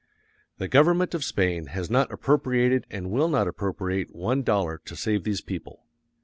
[0.57, 5.25] The government of Spain has not appropriated and will not appropriate one dollar to save
[5.25, 5.83] these people.